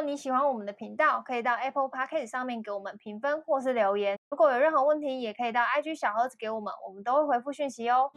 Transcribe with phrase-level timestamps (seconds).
[0.00, 4.18] 果你喜欢我们的频道，可以到 Apple Podcast 上面给我们评分或是留言。
[4.30, 8.10] 如果有任何问题，也可以到 IG 小盒子给我们，我们都会回复讯息哦。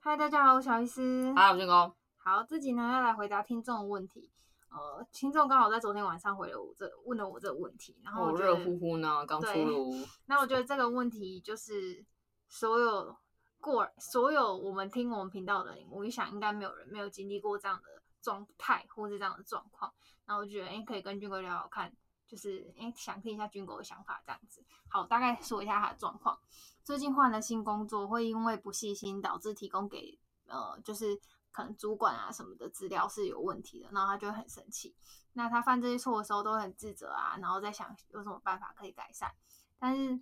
[0.00, 1.30] 嗨，大家好，我是小医师。
[1.36, 1.94] 嗨，我是高。
[2.16, 4.30] 好，这集呢要来回答听众的问题。
[4.70, 9.94] 呃，听众刚好在昨天晚上回了我这问了我这个问题，然后我热乎乎呢，刚出炉。
[10.24, 12.02] 那我觉得这个问题就是
[12.48, 13.14] 所有
[13.62, 19.90] 过所有我们听我们频道的人，我一想应该没有人没有经历过这样的状态或是这样的状况。
[20.26, 21.90] 然后我觉得，哎，可以跟军哥聊聊看，
[22.26, 24.62] 就是哎，想听一下军哥的想法这样子。
[24.88, 26.38] 好，大概说一下他的状况。
[26.84, 31.18] 最近换了新工作，会因为不细心导致提供给呃，就是
[31.50, 34.94] 可能主管啊什么的资料是有问题的，然后他就很生气。
[35.34, 39.32] 那他犯这些错的时候都很自责啊，然后在想有什么办法可以改善。
[39.78, 40.20] 但是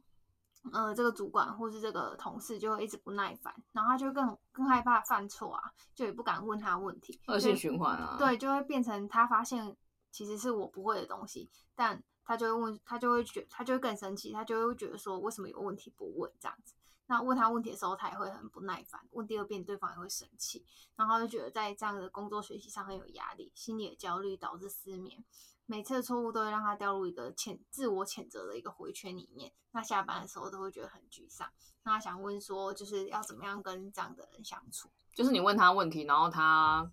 [0.73, 8.16] 呃，这个主管或是这个同事就会一直不耐烦，然后他就更更害怕犯错啊，就也不敢问他问题，恶性循环啊。
[8.19, 9.77] 对，就会变成他发现
[10.11, 12.03] 其实是我不会的东西，但。
[12.22, 16.75] 他就会问，他就会觉，他就会更生气，他就会觉得说，为什么有问题不问这样子？
[17.06, 25.25] 那问他问题的时候，他也会很不耐烦，问第二遍，对方也会生气，然后就觉得在这样的工作学习上很有压力，心理的焦虑导致失眠，
[25.70, 29.52] 每次的错误都会让他掉入一个谴自我谴责的一个回圈里面。
[29.70, 31.48] 那下班的时候都会觉得很沮丧。
[31.84, 34.91] 那他想问说，就是要怎么样跟这样的人相处？
[35.14, 36.91] 就是你问他问题，然后他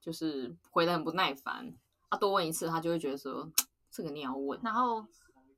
[0.00, 1.74] 就是回得很不耐烦，
[2.08, 3.52] 他多问一次，他就会觉得说。
[3.92, 5.04] 这个你要问，然后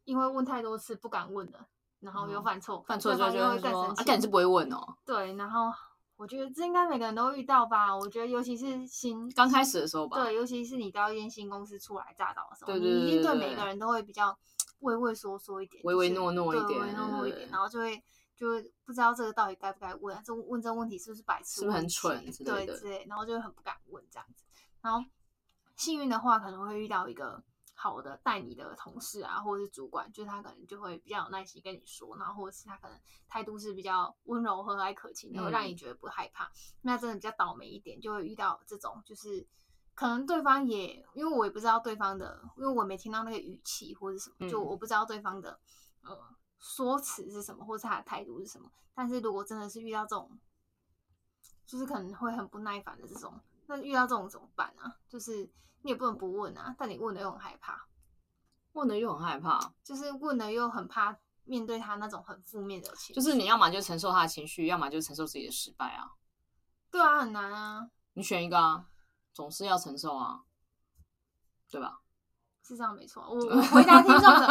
[0.05, 1.69] 因为问太多次不敢问了，
[2.01, 4.11] 然后又犯错，嗯、犯错之后就会更生气。
[4.11, 4.97] 啊，你是不会问哦。
[5.05, 5.71] 对，然后
[6.23, 7.97] 我觉得这应该每个人都遇到吧。
[7.97, 10.23] 我觉得尤其是新刚开始的时候吧。
[10.23, 14.39] 对，尤其是你到一间新公司初来乍到的时候，对对对对，你一定对每个人都会比较
[14.79, 18.01] 畏畏缩缩一点，唯唯诺诺一点，唯唯诺诺一点，然后就会
[18.37, 24.45] 就会不知道这个到底该不该问，啊，这问这个问题是不是白痴，是不是很蠢之类的，对之类，然后就会很不敢问这样子。
[24.81, 25.05] 然后
[25.75, 27.43] 幸运的话，可能会遇到一个。
[27.83, 36.45] 好的，带你的同事啊，或者是主管，就是他可能就会比较有耐心跟你说，然后或者是他可能态度是比较温柔和蔼可亲，然后让你觉得不害怕。
[36.45, 39.45] 嗯、那真的比较倒霉一点，就会遇到这种，就是
[39.95, 45.59] 可能对方也，因为我也不知道对方的，因为我没听到那个语气或者什么，就我不知道对方的
[46.03, 46.17] 呃
[46.61, 48.71] 说辞是什么，或是他的态度是什么。
[48.95, 50.39] 但是如果真的是遇到这种，
[51.67, 54.99] 就是可能会很不耐烦的这种，那遇到这种怎么办啊？
[55.09, 55.51] 就是。
[55.85, 57.89] 你也不能不问啊，但你问了又很害怕，
[58.71, 63.15] 问了又很害怕，就是问了又很怕面对他那种很负面的情绪。
[63.15, 66.13] 就是你要么就承受他的情绪，要么就承受自己的失败啊。
[66.89, 67.91] 对啊，很难啊。
[68.13, 68.87] 你选一个啊，
[69.35, 70.45] 总是要承受啊，
[71.69, 72.02] 对吧？
[72.65, 74.47] 是这样没错，我我 回答听众的，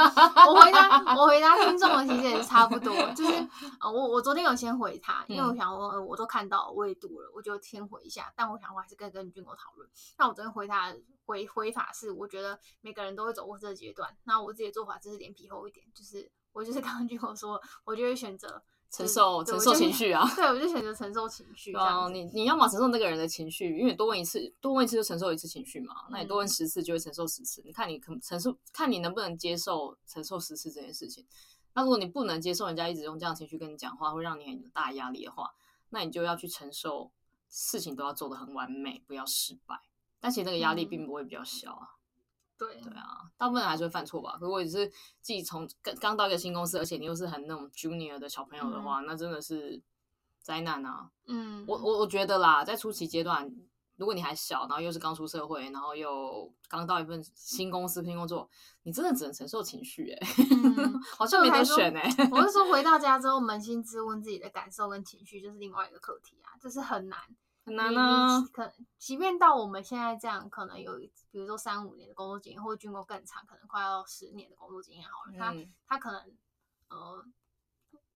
[0.47, 3.33] 我回答我回答听众的其实也是差不多，就是
[3.79, 9.89] 呃我我昨天有先回他，因为我想我呃我都看到我也读了，我就先回一下，但我想我还是跟跟军哥讨论。
[10.17, 10.93] 那我昨天回他
[11.25, 18.61] 回回法是，我觉得每个人都会走过这个阶段，那我自己的做法就是脸皮厚一点，就是我就是刚刚军哥说，我就会选择。
[18.91, 21.73] 承受承受情绪啊， 对，我就选择承受情 绪。
[21.73, 25.95] 哦，你你要么承受那个人的情绪，因为多问一次，多问一次就承受一次情绪嘛。
[26.09, 27.61] 那你多问十次就会承受十次。
[27.61, 31.25] 嗯、你看你可承受，看你能不能接受承受十次这件事情。
[31.73, 35.51] 那如果你不能接受人家一直用这样的情绪跟你讲话，会让你很大压力的话，
[35.89, 37.11] 那你就要去承受
[37.47, 39.79] 事情都要做的很完美，不要失败。
[40.19, 41.87] 但其实那个压力并不会比较小啊。
[41.95, 42.00] 嗯
[42.61, 44.37] 对对啊，大部分人还是会犯错吧。
[44.39, 49.81] 如果你是自己从刚刚到一个新公司，而且你又是很那种 junior 的小朋友的话，嗯、那真的是
[50.41, 51.09] 灾难啊。
[51.25, 53.51] 嗯，我我我觉得啦，在初期阶段，
[53.95, 58.47] 如果你还小，然后又是刚出社会，然后又刚到一份新公司新工作，
[58.83, 60.45] 你真的只能承受情绪哎、欸，
[60.77, 62.29] 嗯、 好像没得选哎、欸。
[62.31, 67.19] 我是说，回到 家之后扪心自问自己的感受跟情绪，就是另外一个课题啊，这是很难。
[67.77, 68.49] 很难呢！
[68.53, 70.97] 可即便到我们现在这样，可能有
[71.31, 75.37] 比如说三五年的工作经验，或者军过更长，可能快要十年的工作经验好了。
[75.37, 76.21] 他、嗯、他可能
[76.89, 77.25] 呃，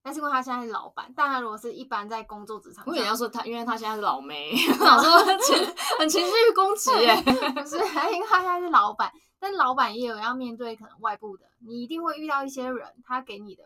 [0.02, 5.56] 但是因为他现在是老板，但他如果是一般在工作职场，我也要说他，因为他现在是老妹， 我想说很情
[6.00, 7.78] 很情绪攻击耶，不是？
[8.14, 13.64] 因为他现在是老板，但老板也有要面对可能外部的，你一定会遇到一些人，他给你的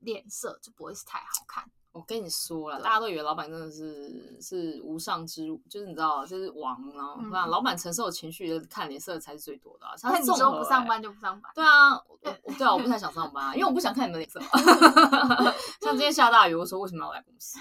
[0.00, 1.70] 脸色就不会是太好看。
[1.92, 9.86] 我跟你说了，大家都以为老板真的是是无上之，就是你知道，就是王，然后让老板承受的情绪，看脸色才是最多的。
[10.02, 11.52] 那你说不上班就不上班？
[11.54, 12.00] 对啊，
[12.56, 14.40] 对啊，我不太想上班，因为我不想看你们脸色。
[15.82, 17.58] 像今天下大雨，我说为什么要来公司？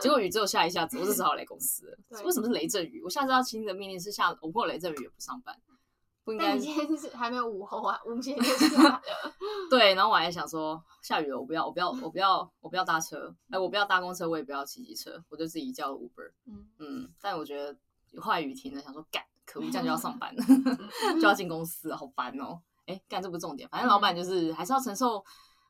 [0.00, 1.98] 结果雨只有下一下子，我就只好来公司。
[2.24, 3.02] 为什么是雷阵雨？
[3.02, 5.56] 我下次要亲的命令是下，我破雷阵雨也不上班。
[6.26, 6.48] 不应该。
[6.48, 8.66] 但你今天是还没有午后啊，午前就是。
[9.70, 16.30] 对，然后我还想说，下雨了，我不要，我不要，我不要，我不要搭车，哎，我不要搭公车，我也不要骑机车，我就自己叫 Uber。
[16.46, 17.76] 嗯嗯，但我觉得
[18.20, 20.44] 话雨停了，想说干，可恶，这样就要上班了，
[21.14, 22.60] 就要进公司了，好烦哦。
[22.86, 25.24] 哎，干，这不是重点，反正老板就是还是要承受，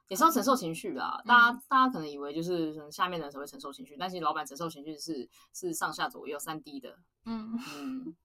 [0.08, 1.18] 也是要承受情绪啦。
[1.24, 6.98] 大家大家可能以为就是下面的人才会承受情绪，但其实老板承受情绪是是上下左右三 D 的。
[7.24, 8.16] 嗯嗯。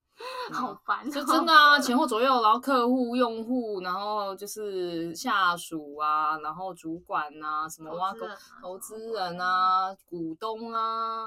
[0.54, 8.28] 好烦，就真的啊，前后左右，然后客户、用户，然后就是下属啊，然后主管啊，什么挖沟
[8.62, 11.26] 投资人啊，股东啊，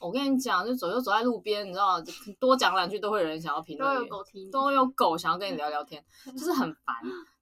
[0.00, 2.00] 我跟你讲，就走就走在路边，你知道，
[2.38, 6.94] 多讲两句都会有人想要评论，都有狗听，都有狗想要跟你聊聊天， 就是很烦。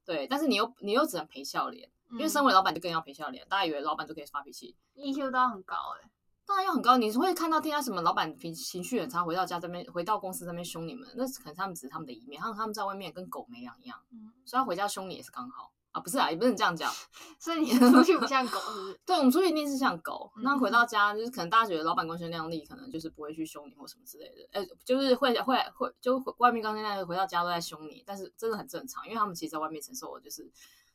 [0.05, 3.45] 对，但是你又你又只能陪笑脸，因为身为老板就更要陪笑脸。
[3.47, 6.09] 大家以为老板就可以发脾气，EQ 都很高哎、欸。
[6.49, 16.91] 当然要很高，你会看到天下什么老板情情绪很差，回到家这边，回到公司这边凶你们，那可能他们只是他们的一面，他们他们在外面跟狗没两样，嗯，所以他回家凶你也是刚好啊，不是啊，也不能这样讲，
[17.37, 18.99] 所以你出去不像狗是不是？
[19.05, 30.51] 对，我们出去一定是像狗，那回到家就是可能大家觉得老板光鲜亮丽，可能就是不会去凶你或什么之类的，哎、欸，就是会会会就外面光鲜亮丽，回到家都在凶你，但是真的很正常，因为他们其实在外面承受的就是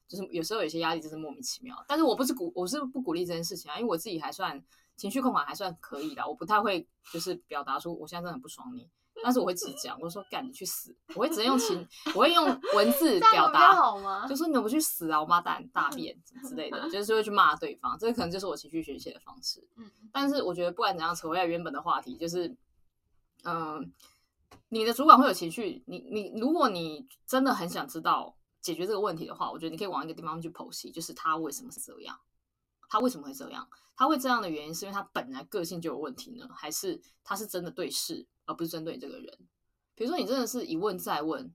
[0.09, 4.61] 就是有时候有些压力就是莫名其妙，但是我不是鼓我是不鼓励这件事情啊，因为我自己还算。
[4.96, 8.88] 情绪控管还算可以的，我不太会就是表达出我现在真的很不爽你，
[9.23, 13.73] 但是我会直讲，我说干你去死，我会直接用情，我会用文字 表达，
[14.29, 16.17] 就说你怎么不去死啊，我妈蛋大便
[16.49, 19.67] 之类的，就是会去骂对方，这可能就是我情绪宣泄的方式。
[19.76, 22.49] 嗯，但是我觉得不管怎样，扯回来原本的话题，就是
[23.43, 23.85] 嗯、呃，
[24.69, 32.19] 你的主管会有情绪，你你如果你真的很想知道解决这个问题的话，我觉得你可以往一个地方去剖析，就是他为什么是这样。
[32.88, 33.69] 他为什么会这样？
[33.96, 39.38] 他会这样的原因是因为他本来个性就有问题呢，还是他是真的对事而不是针对你这个人？
[39.94, 41.54] 比如说你真的是一问再问，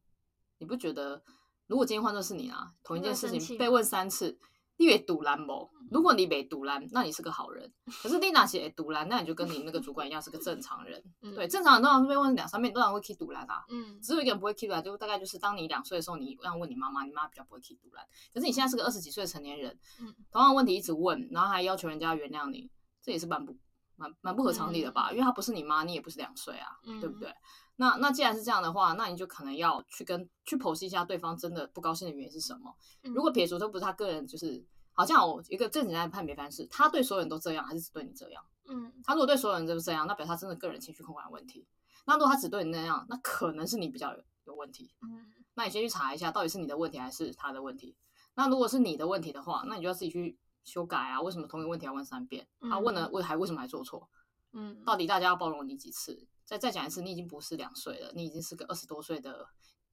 [0.59, 1.21] 你不觉得
[1.67, 4.39] 如果今天换作是你啊，同一件事情被问三次？
[4.79, 5.69] 你以为赌烂不？
[5.91, 7.69] 如果你没堵拦，那你是个好人。
[8.01, 11.03] 可是你那些堵拦，那你就跟你那个主管一样，是个正常人。
[11.21, 13.65] 嗯、对，正常人通常被问两三遍，通常会 keep 赌烂啊。
[13.69, 18.05] 嗯，只有一个人不会 keep 赌烂，就大概就是当你两岁的时候，你这样问你妈妈，你妈比较不会 keep 赌烂。
[18.33, 22.71] 可是你现在是个二十几岁的成年人，嗯，同样问题一直问，然后还要求人家原谅你，
[23.03, 23.57] 这也是蛮不
[23.97, 25.09] 蛮蛮不合常理的吧？
[25.09, 27.33] 嗯、因为他不是你妈，你也不是两岁啊，嗯、对不对？
[27.79, 32.75] 那那既然是这样的话，那你就可能要去跟去剖析一下对方真的不高兴的原因是什么。
[33.03, 34.63] 嗯、如果撇除这不是他个人，就是。
[34.91, 38.43] 好像我一个最简单的判别方式，他对所有人都这样，还是只对你这样？
[38.67, 41.65] 嗯，他如果对所有人都这样，那表示他真的个人情绪控管有问题。
[42.05, 44.93] 那如果他只对你那样，那可能是你比较有有问题。
[45.01, 47.95] 嗯，那你先去查一下，到底是你的问题还是他的问题。
[48.35, 51.21] 那如果是你的问题的话，那你就要自己去修改啊。
[51.21, 52.45] 为什么同一个问题要问三遍？
[52.59, 54.09] 他问了为还为什么还做错？
[54.51, 56.27] 嗯，到底大家要包容你几次？
[56.49, 59.45] 再再讲一次，你已经不是两岁了，你已经是个二十多岁的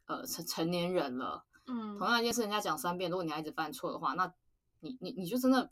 [0.06, 1.44] 呃成成年人了。
[1.66, 4.32] 嗯，同样一件事，人家讲三遍，如果你还一直犯错的话，那
[4.80, 5.70] 你你你就真的，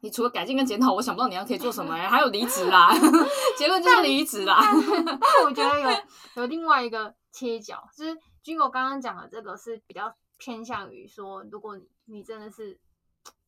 [0.00, 2.10] 你除了改进跟检讨，我想不到你要可以做什么呀？
[2.10, 2.92] 还有离职啦
[3.56, 4.60] 结论就是离职啦。
[5.20, 12.80] 但我觉得有有另外一个切角，就是军哥刚刚讲的这个是比较偏向于说，如果你你真的是，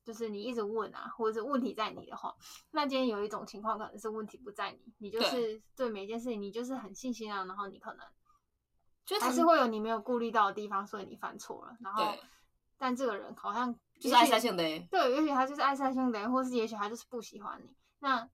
[0.04, 2.34] 就是你一直问啊，或者是问题在你的话，
[2.70, 8.06] 那今天有一种情况可能是问题不在你，你就是对每一件事情你就是很信心啊，然后你可能
[9.04, 11.76] 就还是会有你没有顾虑到的地方，所以你犯错了。
[11.80, 12.14] 然后，
[12.76, 13.74] 但这个人好像。
[14.00, 17.70] 就是爱塞性的，对，也许他就是爱塞性的，或是也许他就是不喜欢你。
[18.00, 18.28] 那，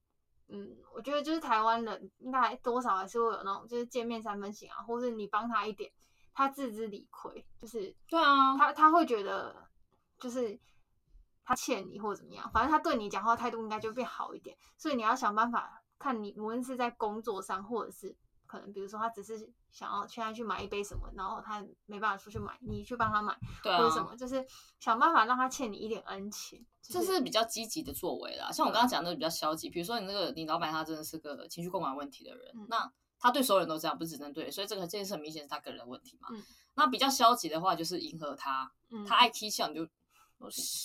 [0.48, 5.92] 嗯，我觉得就是台湾人应该多少还是会有那种，就是见面三分情啊，或是你帮他一点，
[6.32, 9.54] 他自知理亏，就是对啊，他他会觉得
[10.18, 10.58] 就是
[11.50, 14.56] 他欠你或怎么样，反正他对你讲话态度应该就变好一点。
[14.78, 18.16] 所以你要想办法看你无论是在工作上，或者是。
[18.46, 24.44] 可能比如说他只是想要现在去买一杯什么，然后他没办法出去买，你去帮他买，对啊、或者什么，就是
[24.80, 28.50] 想办法让他欠你一点恩情，这是比较积极的作为啦。
[28.50, 36.26] 像我刚刚讲的比较消极，比如说你那个你老板他真的是个情绪控管问题的人，嗯、那他对所有人都这样，不是只针对，所以这个这件事很明显是他个人的问题嘛。
[36.32, 36.42] 嗯、
[36.74, 39.88] 那比较消极的话就是迎合他，嗯、他爱踢笑你就。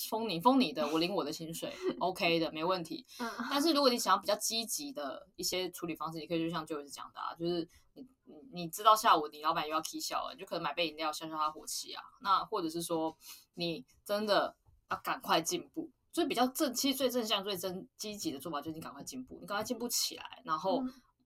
[0.09, 3.05] 封你封你的，我领我的薪水， OK 的，没问题。
[3.19, 8.05] 嗯，但是如果你想要比较积极的一些处理方式，你可以就像 Joyce 讲的啊，就是你
[8.51, 12.03] 你知道下午你老板又要踢笑了，你就可能买杯饮料消消他火气啊。
[12.21, 13.15] 那或者是说
[13.53, 14.53] 你真的
[14.89, 20.83] 要赶快进步，所以比较正，其实最正向、最真积极的做法就是你赶快进步，你赶快进步起来，然后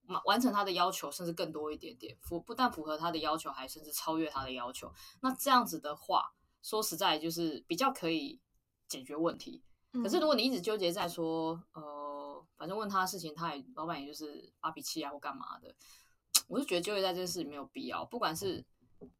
[0.08, 4.94] 完完成他的要求，甚至更多一点点，符不但符合他的要求，还甚至超越他的要求。
[5.22, 6.32] 那这样子的话。
[6.62, 8.40] 说实在，就是比较可以
[8.88, 9.64] 解决问题。
[10.04, 15.74] 可是如果你一直纠结在说，呃，反正问他的事情，他也老板也就是发脾气啊或干嘛的，
[16.48, 18.06] 我就觉得纠结在这件事情没有必要。
[18.06, 18.64] 不管是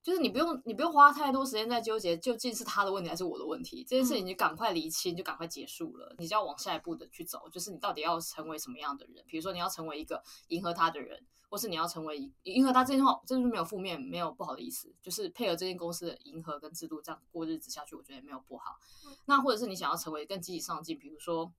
[0.04, 9.24] 就是你不用你不用花太多时间在纠结究竟是他的问题还是我的问题，这件事情你就赶快厘清，就赶快结束了，你就要往下一步的去走，就是你到底要成为什么样的人？
[9.28, 18.78] 比如说你要成为一个迎合他的人，或是你要成为迎合他这句话，这就是没有负面，没有不好的意思，就是配合这间公司的迎合跟制度这样过日子下去，我觉得也没有不好。
[19.26, 21.54] 那或者是你想要成为更积极上进，比如说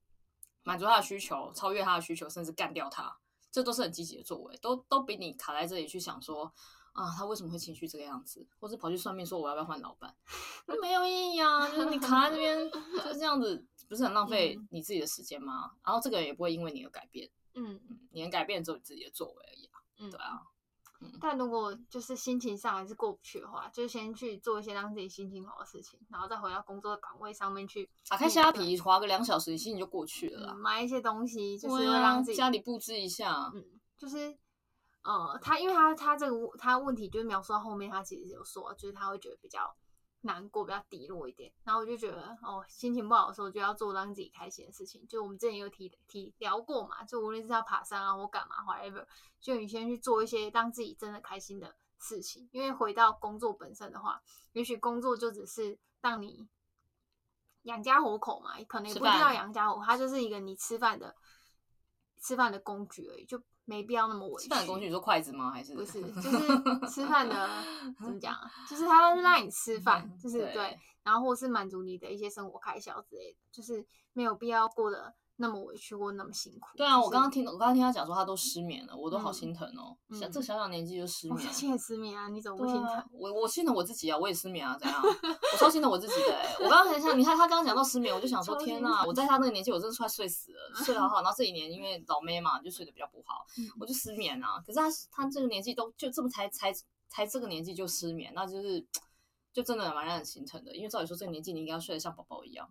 [0.62, 3.16] 满足他的需求，超越他的需求，甚至干掉他，
[3.50, 6.52] 这都是很积极的作为，都都比你卡在这里去想说。
[6.92, 8.46] 啊，他为什么会情绪这个样子？
[8.58, 10.14] 或是跑去算命说我要不要换老板？
[10.66, 11.68] 那没有意义啊！
[11.68, 15.72] 就是你卡在这边就是这样子，不是很浪费你自己的时间吗？
[15.84, 17.80] 然后这个人也不会因为你而改变，嗯，
[18.10, 19.80] 你能改变只有你自己的作为而已啊。
[20.00, 20.42] 嗯，对啊。
[21.00, 27.88] 嗯，但如果就是心情上还是过不去的话，就先去做一些让自己心情好的事情，然后再回到工作的岗位上面去。
[28.08, 30.54] 打开虾皮，划个两小时，你心情就过去了啦。
[30.54, 33.64] 买一些东西，就是让自己家里布置一下，嗯，
[33.96, 34.36] 就是。
[35.02, 39.74] 呃，他因为他他这个他问题就是描述到后面，他其实有说，就是他会觉得比较
[40.20, 41.50] 难过，比较低落一点。
[41.64, 45.06] 然后我就觉得，哦，心情不好的时候就要做让自己开心的事情。
[45.08, 49.06] 就我们之前有提提聊过嘛，就无论是要爬山啊或干嘛，whatever，
[49.40, 52.46] 就你先去做一些让自己真的开心的事情。
[52.52, 56.46] 因为回到工作本身的话，也许工作就只是让你
[57.62, 61.16] 养家糊口嘛，可能也不一定要养家糊口，它就是一个你吃饭的
[62.20, 63.42] 吃饭的工具而已，就。
[63.70, 64.48] 没必要那么委屈。
[64.48, 65.52] 吃饭的工具，你说筷子吗？
[65.52, 66.02] 还是不是？
[66.14, 66.38] 就是
[66.92, 67.48] 吃饭的
[68.02, 68.50] 怎么讲啊？
[68.68, 75.14] 就是他是让你吃饭，就是对，对，然后或是满足你的一些生活开销之类的，就是没有必要过得。
[75.40, 76.68] 那么委屈过，那么辛苦。
[76.76, 79.96] 对啊，我刚刚听，我刚刚听他讲说他都失眠了，我都好心疼哦。
[80.14, 83.02] 小这小小年纪就失眠，我现在失眠啊，你怎么不心疼？
[83.10, 85.02] 我我心疼我自己啊，我也失眠啊，怎样？
[85.02, 86.38] 我超心疼我自己的。
[86.58, 91.22] 我刚刚很想，你看他刚刚讲到失眠，我就想说，天呐，我在他那个年纪，我真的快睡死了，睡得好好。
[91.22, 93.46] 然后这一年因为老妹嘛，就睡得比较不好，
[93.80, 94.62] 我就失眠啊。
[94.66, 96.70] 可是他他这个年纪都就这么才才
[97.08, 98.86] 才这个年纪就失眠，那就是
[99.54, 100.76] 就真的蛮让人心疼的。
[100.76, 102.68] 因为照理说这个年纪你应该要睡得像宝宝一样。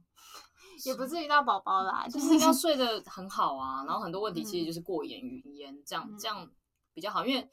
[0.86, 3.84] 也不至于到宝宝啦，就 是要睡得很好啊。
[3.86, 6.50] 然后很多问题其实就是过眼云烟，这样这样
[6.94, 7.26] 比较好。
[7.26, 7.50] 因为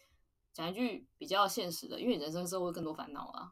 [0.52, 3.50] 讲一句比较现实的，因为人生之后会更多烦恼啊，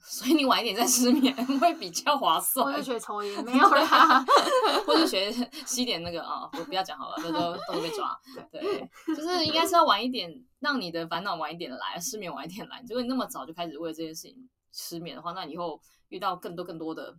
[0.00, 2.66] 所以你晚一点再失眠 会比较划算。
[2.66, 4.24] 或者学抽烟 没有啦，
[4.86, 5.30] 或者学
[5.66, 8.18] 吸点那个啊，我不要讲好了，都都都被抓。
[8.50, 12.80] 对，就是应该是要晚一点，让你的烦恼晚一点来，失眠晚一点来。
[12.88, 17.16] 如果你那么早就开始为这件事情失眠的话，那你以后遇到更多更多的。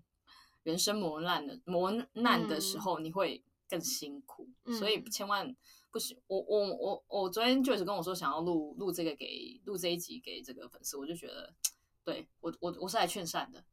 [0.63, 5.56] 人生磨难的磨难的时候，你会更辛苦，嗯、所以千万
[5.89, 6.20] 不行。
[6.27, 11.53] 我我我我昨天就是跟我说想要录录这个给录这一集给这个粉丝，我就觉得，
[12.03, 13.63] 对我我我是来劝善的，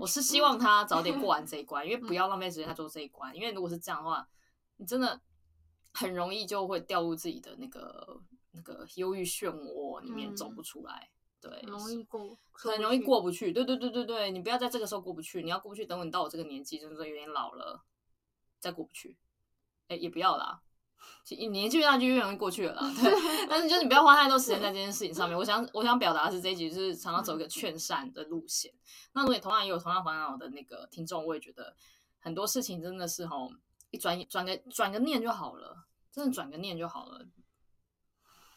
[0.00, 4.28] 我是希望他早点过完这一关，因为不要浪费时间他做这一关，因为如果是这样的话，
[4.76, 5.20] 你真的
[5.92, 8.20] 很容易就会掉入自己的那个
[8.52, 11.10] 那个忧郁漩涡里面走不出来。
[11.44, 13.52] 对，容易过，很容易过不去。
[13.52, 17.84] 对对对对对，你不要在这个时候过不去，你要过不去，等你到我这个年纪，就是说有点老了，
[18.58, 19.18] 再过不去。
[19.88, 20.62] 哎，也不要啦，
[21.50, 22.94] 年纪越大就越容易过去了啦。
[22.94, 23.12] 对，
[23.46, 25.36] 但是就是你不要花太多时间在这件事情上面。
[25.36, 28.72] 我想，我想表达的是这一集就是常常走一个劝善的路线。
[28.72, 28.80] 嗯、
[29.12, 31.76] 那如果你同样也有同样烦恼的那个听众，我也觉得
[32.18, 33.52] 很多事情真的是吼，
[33.90, 37.26] 一转转个转个念就好了，真的转个念就好了。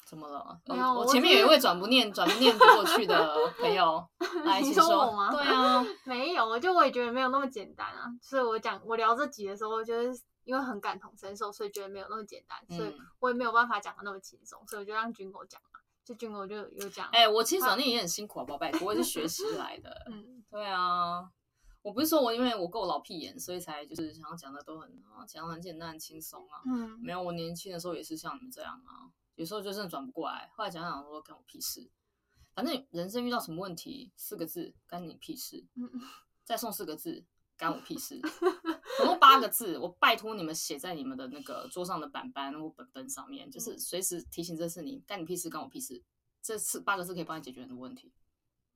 [0.07, 0.57] 怎么了？
[0.65, 4.01] 没有，我前面有一位转不念、转不念不过去的 朋友
[4.45, 5.29] 来说，你说我吗？
[5.29, 8.07] 对啊， 没有，就我也觉得没有那么简单啊。
[8.21, 10.03] 所以我讲我聊这集的时候，我觉得
[10.45, 15.79] 因为很感同身受，所以觉得没有那么简单，所以我也没有办法讲的那么轻松，所以我就让军狗讲嘛。
[16.05, 19.91] 就军狗就有讲，哎、欸，我其实转念也很辛苦啊，宝贝，我也是学习来的。
[20.09, 21.29] 嗯，对啊，
[21.81, 24.89] 我不是说我因为我够老屁眼，所以才就是想要讲的都很
[25.27, 26.63] 讲的很简单、很轻松啊。
[26.65, 29.11] 嗯，没有，我年轻的时候也是像你们这样啊。
[29.37, 31.89] 有时候就真的转不过来，后来想想说干我屁事，
[32.53, 35.89] 反正人生遇到什么问题，四个字干你屁事，嗯
[36.43, 37.23] 再送四个字
[37.55, 38.19] 干我屁事，
[38.97, 46.03] 总共八个字，我拜托你们写在你们的那个桌上的板板或本本上面，就是随时提醒这是你干你屁事干我屁事，
[46.41, 48.11] 这次八个字可以帮你解决很多问题，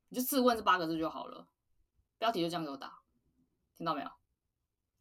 [0.09, 1.47] 你就自问这八个字就好了，
[2.19, 3.01] 标题就这样给我打，
[3.75, 4.11] 听到没有？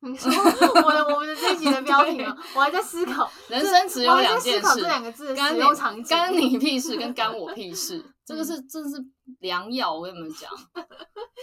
[0.09, 2.35] 你说我的我们的这一集的标题吗？
[2.57, 8.97] 我还在思考，人生只有两件事，这两个字使用场景，干你屁事跟干我屁事，这个是真是
[9.41, 10.51] 良药，我跟 你们讲。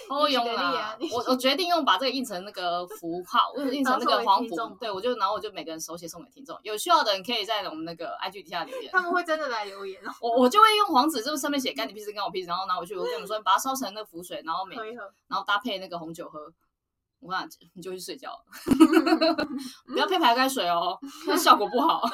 [0.10, 8.90] 我用了，我我决定用把这个印成那个符号，印成那个黄符，对，我就然后我就每个人手写送给听众，有需要的人可以在我们那个 IG 底下留言。
[8.92, 10.12] 他们会真的来留言哦。
[10.20, 14.76] 我我就会用黄纸，就上面写干你屁事干我屁事，然后拿回去，我跟你们说，把它烧成那个符水，然后每
[15.28, 16.52] 然后搭配那个红酒喝。
[17.20, 18.46] 我跟你讲，你就去睡觉了，
[19.88, 20.98] 不要配白开水哦，
[21.28, 22.02] 那效果不好。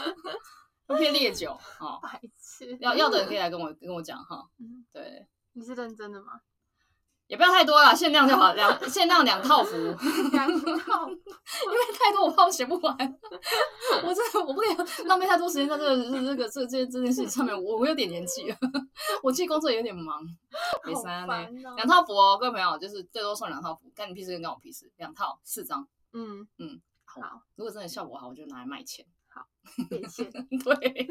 [0.86, 2.77] 不配烈酒哦，白痴。
[2.81, 4.45] 要要的人可以来跟我跟我讲哈。
[4.60, 6.33] 嗯对，你是认真的吗？
[7.34, 9.75] 也不要太多了，限量就好，两限量两套服，
[10.32, 10.48] 两
[10.78, 12.96] 套，因为太多我怕我写不完，
[14.04, 18.58] 我真的我不可以浪费太多时间在这个这个这个这这件事情上面，我我有点年纪了，
[19.24, 20.22] 我其实工作有点忙，
[20.86, 27.20] 没三呢，两套服哦，各位朋友，就是最多送两套服，干你屁事跟干我屁事，两套四张，嗯嗯，好，
[27.56, 29.04] 如果真的效果好，我就拿来卖钱。
[29.34, 29.48] 好，
[29.90, 31.08] 变现 对，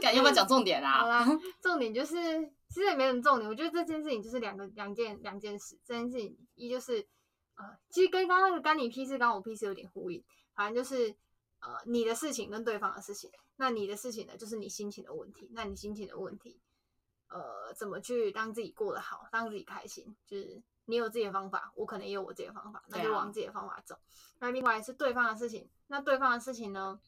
[0.00, 1.00] 看要不要讲重点啊？
[1.00, 1.26] 好啦，
[1.60, 2.14] 重点就是
[2.68, 3.48] 其实也没什么重点。
[3.48, 5.78] 我觉得这件事情就是两个两件两件事。
[5.84, 7.06] 这件事情一就是
[7.56, 10.24] 呃，其实跟刚刚那个干你屁事，干我屁事有点呼应。
[10.54, 11.14] 反正就是
[11.60, 15.50] 呃，你的事情跟对方的事情，那你的事情呢，就是你心情的问题。
[15.52, 16.58] 那你心情的问题，
[17.28, 20.16] 呃，怎么去让自己过得好，让自己开心？
[20.26, 23.94] 就是你有自己的方法，我可能也有我自己的方法，那就往自己的方法走。
[24.38, 26.98] 那、啊、另外是对方的事情，那对方的事情呢？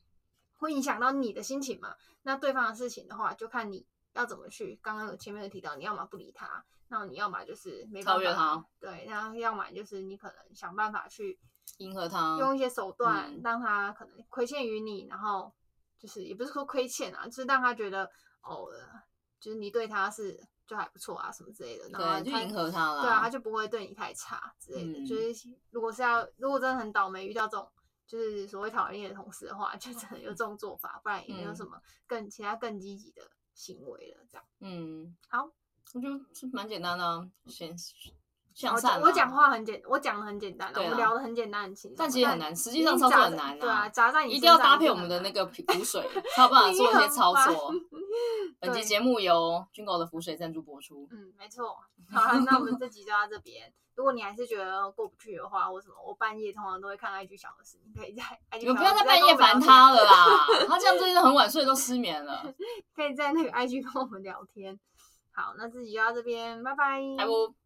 [0.62, 1.92] 会影响到你的心情嘛？
[2.22, 4.78] 那对方的事情的话，就看你要怎么去。
[4.80, 8.64] 刚刚有前面有提到，你要么不理他，那你要么就是没办法，超越他。
[8.78, 11.36] 对，然后要么就是你可能想办法去
[11.78, 15.52] 迎合他，用一些手段、嗯、让他可能亏欠于你，然后
[15.98, 18.08] 就是也不是说亏欠啊，就是让他觉得
[18.42, 18.68] 哦，
[19.40, 21.88] 就是你对他是就还不错啊什么之类的。
[21.88, 23.02] 然后，就迎合他了。
[23.02, 25.00] 对啊，他就不会对你太差之类的。
[25.00, 27.68] 嗯、就是如果是要，如果真的很倒霉遇到这种。
[28.12, 33.22] 就是所谓讨厌的同事的话，就只能有这种做法，不然也没有什么更其他更积极的
[33.54, 34.22] 行为了。
[34.30, 35.48] 这样，嗯，好，
[35.94, 37.74] 我觉得是蛮简单的，先
[38.52, 39.00] 向善。
[39.00, 43.58] 我讲话很简，我讲的很简单，我们聊的很简单很轻松，但其实很难，实际上操作很难。
[43.58, 47.72] 对啊，砸在你一定要搭配我们的那个补水， 才有办法做一些操作。
[48.60, 51.08] 本期节目由军狗的浮水赞助播出。
[51.10, 51.76] 嗯，没错。
[52.10, 53.72] 好，那我们这集就到这边。
[53.94, 62.42] 如果你还是觉得过不去的话，或什么，我半夜通常都会看 IG 小的事，你可以在 IG 你们不要在半夜烦他了啦， 他这样最近很晚睡都失眠了。
[62.96, 64.78] 可以在那个 IG 跟我们聊天。
[65.30, 67.00] 好，那这集就到这边，拜拜。
[67.18, 67.61] 拜拜。